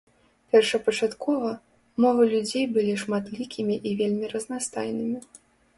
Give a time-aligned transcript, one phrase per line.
[0.53, 1.51] Першапачаткова,
[2.07, 5.17] мовы людзей былі шматлікімі і вельмі разнастайнымі.